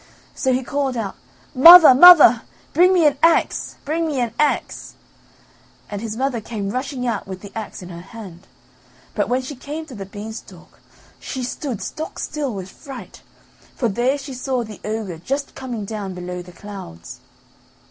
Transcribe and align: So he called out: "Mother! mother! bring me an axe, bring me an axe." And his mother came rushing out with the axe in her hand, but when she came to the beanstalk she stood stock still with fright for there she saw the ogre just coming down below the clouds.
So 0.33 0.51
he 0.51 0.63
called 0.63 0.97
out: 0.97 1.15
"Mother! 1.53 1.93
mother! 1.93 2.41
bring 2.73 2.91
me 2.91 3.05
an 3.05 3.19
axe, 3.21 3.75
bring 3.85 4.07
me 4.07 4.19
an 4.19 4.33
axe." 4.39 4.95
And 5.91 6.01
his 6.01 6.17
mother 6.17 6.41
came 6.41 6.71
rushing 6.71 7.05
out 7.05 7.27
with 7.27 7.41
the 7.41 7.51
axe 7.55 7.83
in 7.83 7.89
her 7.89 8.01
hand, 8.01 8.47
but 9.13 9.29
when 9.29 9.43
she 9.43 9.55
came 9.55 9.85
to 9.85 9.93
the 9.93 10.07
beanstalk 10.07 10.79
she 11.19 11.43
stood 11.43 11.83
stock 11.83 12.17
still 12.17 12.51
with 12.51 12.71
fright 12.71 13.21
for 13.75 13.87
there 13.89 14.17
she 14.17 14.33
saw 14.33 14.63
the 14.63 14.81
ogre 14.83 15.19
just 15.19 15.53
coming 15.53 15.85
down 15.85 16.15
below 16.15 16.41
the 16.41 16.51
clouds. 16.51 17.19